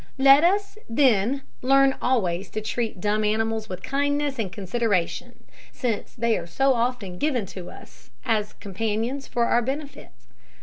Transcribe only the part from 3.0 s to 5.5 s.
animals with kindness and consideration,